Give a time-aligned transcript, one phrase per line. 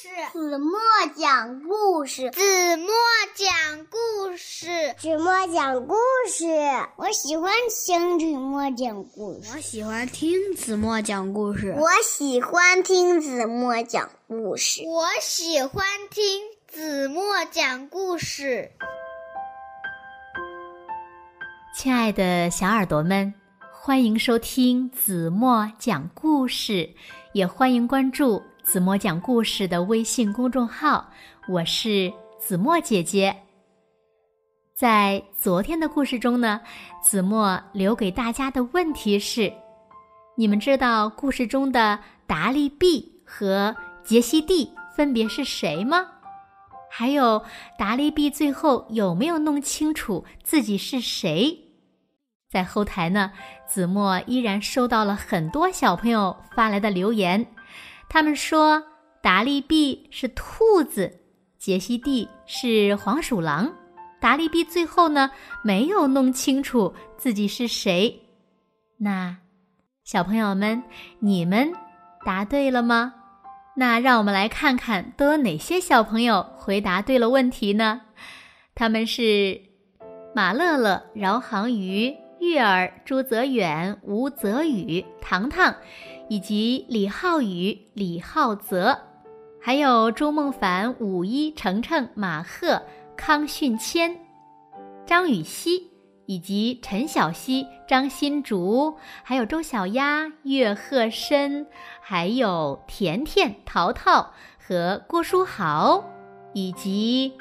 [0.00, 0.80] 事，子墨
[1.14, 2.86] 讲故事，子墨
[3.34, 5.94] 讲故事，子墨讲故
[6.26, 6.46] 事。
[6.96, 16.24] 我喜欢听子墨讲故事，我喜欢听子墨讲故事，我喜欢听子墨讲故事，我喜欢听
[16.66, 18.70] 子墨讲故事。
[21.76, 23.34] 亲爱的小耳朵们，
[23.70, 26.88] 欢迎收听子墨讲故事，
[27.34, 31.10] 也欢迎关注子墨讲故事的微信公众号。
[31.48, 33.34] 我是子墨姐姐。
[34.74, 36.60] 在昨天的故事中呢，
[37.02, 39.52] 子墨留给大家的问题是：
[40.36, 46.06] 你们知道故事中的达利毕和杰西蒂分别是谁吗？
[46.90, 47.42] 还有
[47.78, 51.58] 达利毕最后有没有弄清楚自己是谁？
[52.50, 53.32] 在后台呢，
[53.66, 57.46] 子墨依然收到了很多小朋友发来的留言，
[58.12, 58.82] 他们说
[59.22, 61.20] 达利毕是兔子，
[61.56, 63.72] 杰西蒂是黄鼠狼，
[64.20, 65.30] 达利毕最后呢
[65.62, 68.20] 没有弄清楚自己是谁。
[68.98, 69.36] 那
[70.02, 70.82] 小朋友们，
[71.20, 71.72] 你们
[72.26, 73.14] 答对了吗？
[73.76, 78.00] 那让我们来看看都有哪些小朋友回答对了问题呢？
[78.74, 79.60] 他们是
[80.34, 82.16] 马乐乐、饶航鱼。
[82.40, 85.76] 月儿、朱泽远、吴泽宇、糖糖，
[86.30, 88.98] 以及李浩宇、李浩泽，
[89.60, 92.80] 还有朱梦凡、武一、程程、马赫、
[93.16, 94.16] 康训谦、
[95.04, 95.90] 张雨熙，
[96.26, 101.66] 以及陈小希、张新竹，还有周小丫、岳鹤深，
[102.00, 106.04] 还有甜甜、淘淘和郭书豪，
[106.54, 107.32] 以及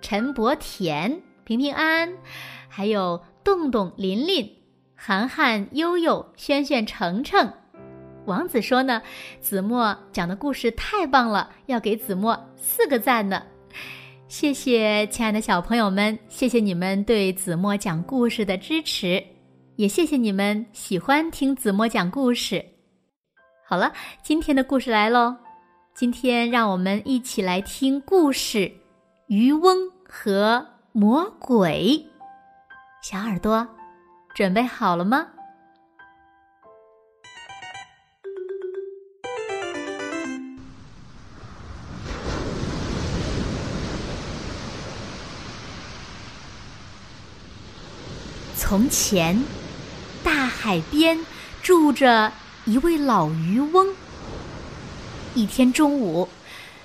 [0.00, 2.14] 陈博田、平平安，
[2.68, 3.22] 还有。
[3.44, 4.56] 洞洞、琳琳、
[4.94, 7.54] 涵涵、悠悠、轩轩、程程，
[8.28, 9.02] 王子说呢
[9.40, 13.42] ：“子墨讲的故事太棒了，要给子墨四个赞呢。”
[14.28, 19.24] 谢谢亲爱的小朋友们，谢谢你们对子墨讲故事的支持，
[19.76, 22.62] 也谢谢你们喜欢听子墨讲故事。
[23.66, 23.90] 好了，
[24.22, 25.34] 今天的故事来喽，
[25.94, 28.58] 今天让我们一起来听故事
[29.28, 32.04] 《渔翁和魔鬼》。
[33.02, 33.66] 小耳朵，
[34.34, 35.26] 准备好了吗？
[48.68, 49.42] 从前，
[50.22, 51.24] 大海边
[51.62, 52.30] 住着
[52.66, 53.94] 一位老渔翁。
[55.32, 56.28] 一天中午，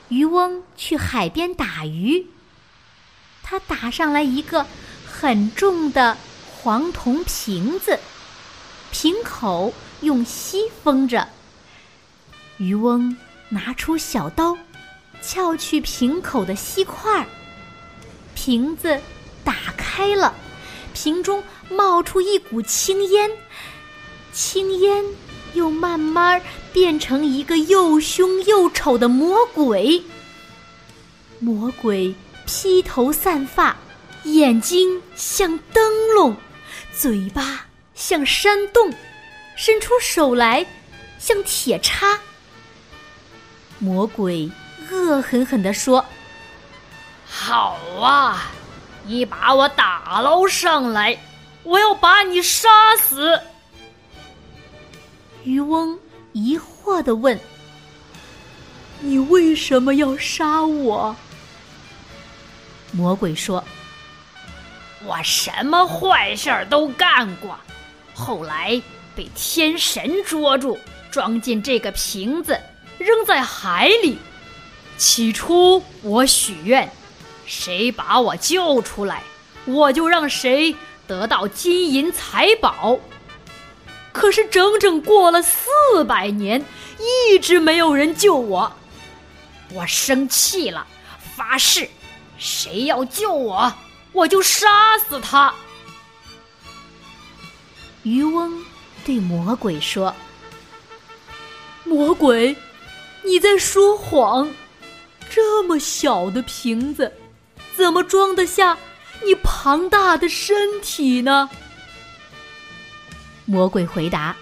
[0.07, 2.25] 渔翁去海边打鱼，
[3.43, 4.65] 他打上来一个。
[5.05, 6.17] 很重的
[6.55, 7.99] 黄铜瓶子，
[8.91, 11.27] 瓶口用锡封着。
[12.57, 13.17] 渔翁
[13.49, 14.57] 拿出小刀，
[15.21, 17.27] 撬去瓶口的锡块儿，
[18.33, 19.01] 瓶子
[19.43, 20.33] 打开了，
[20.93, 23.29] 瓶中冒出一股青烟，
[24.31, 25.03] 青烟
[25.53, 30.01] 又慢慢变成一个又凶又丑的魔鬼。
[31.39, 32.15] 魔鬼
[32.45, 33.75] 披头散发。
[34.25, 35.83] 眼睛像灯
[36.15, 36.33] 笼，
[36.95, 38.89] 嘴巴像山洞，
[39.57, 40.65] 伸出手来
[41.19, 42.17] 像铁叉。
[43.79, 44.49] 魔鬼
[44.89, 46.05] 恶狠狠地说
[47.27, 48.49] ：“好啊，
[49.05, 51.17] 你把我打捞上来，
[51.63, 53.39] 我要把你杀死。”
[55.43, 55.99] 渔翁
[56.31, 57.39] 疑惑的问
[59.01, 61.15] ：“你为什么要杀我？”
[62.91, 63.63] 魔鬼说。
[65.05, 67.59] 我什么坏事儿都干过，
[68.13, 68.81] 后来
[69.13, 70.79] 被天神捉住，
[71.11, 72.57] 装进这个瓶子，
[72.97, 74.17] 扔在海里。
[74.97, 76.89] 起初我许愿，
[77.45, 79.23] 谁把我救出来，
[79.65, 80.75] 我就让谁
[81.07, 82.99] 得到金银财宝。
[84.11, 85.59] 可是整整过了四
[86.07, 86.63] 百年，
[86.99, 88.71] 一直没有人救我。
[89.71, 90.85] 我生气了，
[91.35, 91.89] 发誓，
[92.37, 93.73] 谁要救我。
[94.11, 95.51] 我就杀死他。
[98.03, 98.63] 渔翁
[99.03, 100.13] 对魔鬼说
[101.83, 102.55] ：“魔鬼，
[103.23, 104.47] 你在说谎！
[105.29, 107.11] 这么小的瓶子，
[107.75, 108.77] 怎么装得下
[109.25, 111.49] 你庞大的身体呢？”
[113.45, 114.35] 魔鬼回答：“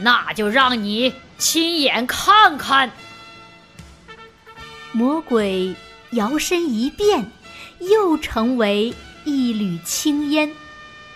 [0.00, 2.90] 那就让你亲眼看看。”
[4.92, 5.74] 魔鬼
[6.10, 7.30] 摇身一变。
[7.80, 10.50] 又成为一缕青烟，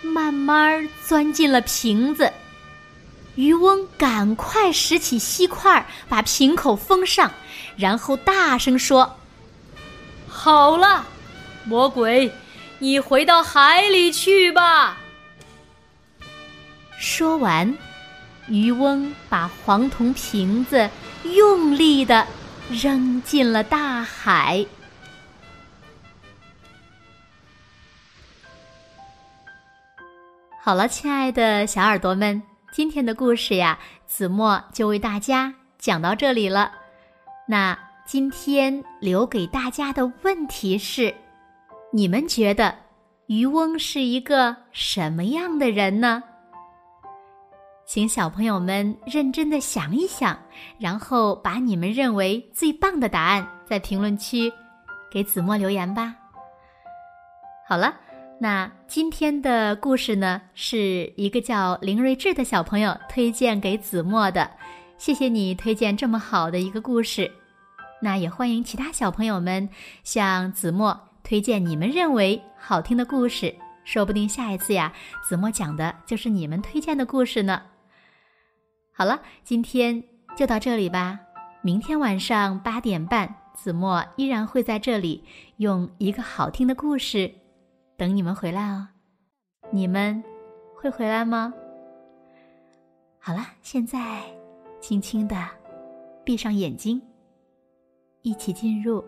[0.01, 2.31] 慢慢钻进了瓶子。
[3.35, 7.31] 渔翁赶快拾起锡块，把瓶口封上，
[7.75, 9.18] 然后大声说
[10.41, 11.05] ：“好了，
[11.65, 12.31] 魔鬼，
[12.77, 14.97] 你回到海里去吧。”
[16.97, 17.77] 说完，
[18.47, 20.89] 渔翁把黄铜瓶子
[21.23, 22.25] 用力的
[22.69, 24.65] 扔进了大海。
[30.61, 32.41] 好了，亲爱的小耳朵们，
[32.71, 33.77] 今天的故事呀，
[34.07, 36.71] 子墨就为大家讲到这里了。
[37.45, 37.77] 那
[38.11, 41.13] 今天留给大家的问题是：
[41.93, 42.75] 你们觉得
[43.27, 46.23] 渔翁是一个什么样的人呢？
[47.85, 50.35] 请小朋友们认真的想一想，
[50.79, 54.51] 然后把你们认为最棒的答案在评论区
[55.11, 56.15] 给子墨留言吧。
[57.67, 57.95] 好了。
[58.41, 64.49] 那今天的故事呢，是一个叫林睿智的小朋友推荐给子墨的。
[64.97, 67.31] 谢谢你推荐这么好的一个故事。
[68.01, 69.69] 那也欢迎其他小朋友们
[70.03, 74.93] 向子墨推荐你们认为好听的故事，说不定下一次呀，
[75.23, 77.61] 子墨讲的就是你们推荐的故事呢。
[78.93, 80.03] 好了，今天
[80.35, 81.19] 就到这里吧。
[81.61, 85.25] 明天晚上八点半，子墨依然会在这里
[85.57, 87.33] 用一个好听的故事。
[87.97, 88.87] 等你们回来哦，
[89.71, 90.23] 你们
[90.73, 91.53] 会回来吗？
[93.19, 94.23] 好了，现在
[94.79, 95.35] 轻轻的
[96.23, 97.01] 闭上眼睛，
[98.21, 99.03] 一起进入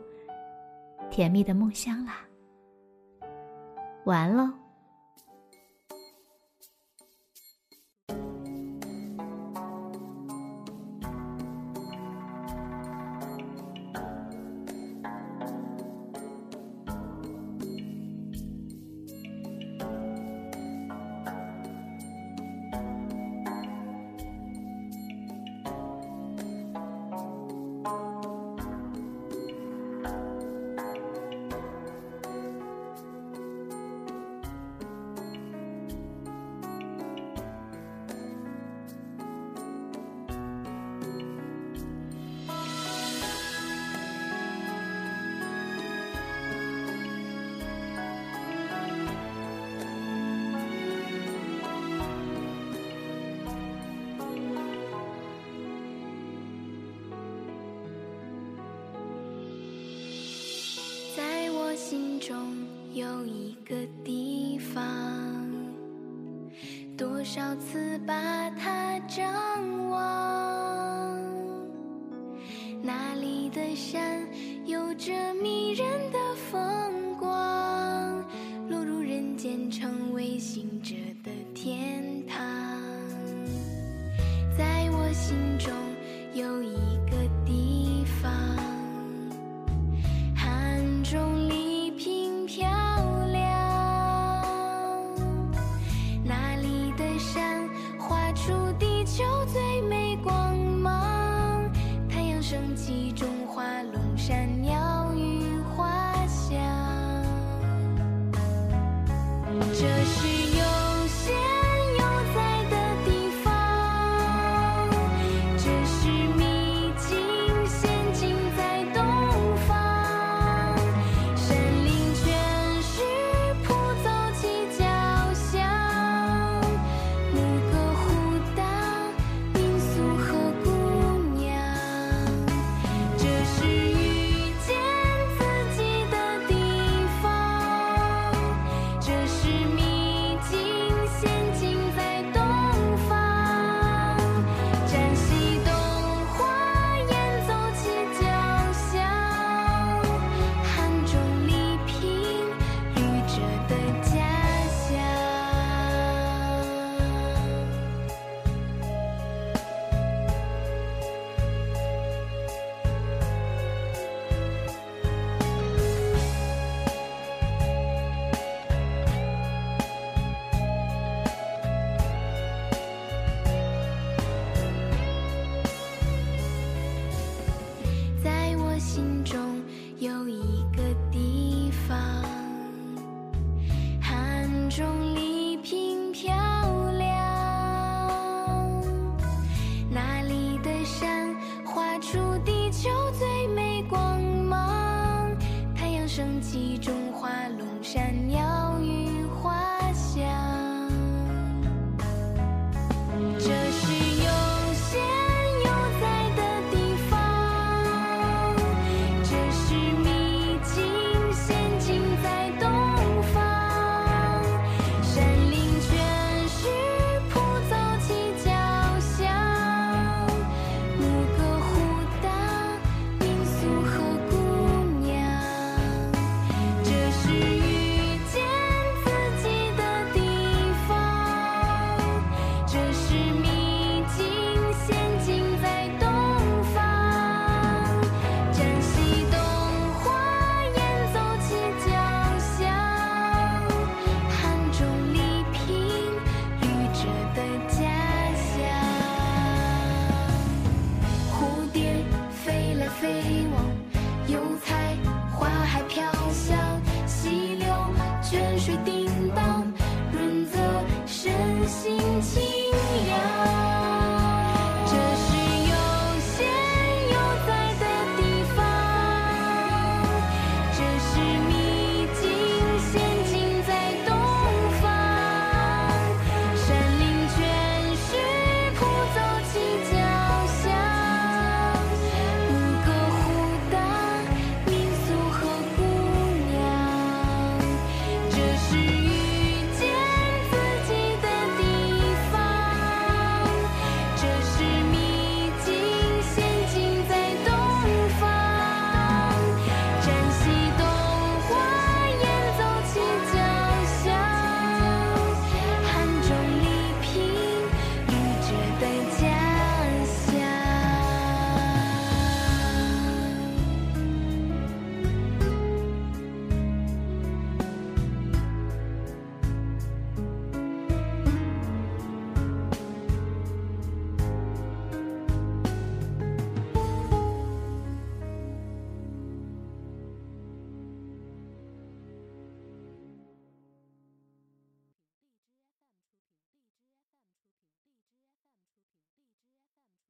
[1.10, 2.26] 甜蜜的梦乡啦。
[4.06, 4.61] 完喽。
[67.34, 71.18] 多少次把它张望，
[72.84, 74.28] 那里的山
[74.66, 78.22] 有着迷人的风光，
[78.68, 80.94] 落入人间，成为行者
[81.24, 82.04] 的天